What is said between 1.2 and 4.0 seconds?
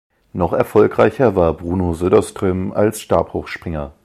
war Bruno Söderström als Stabhochspringer.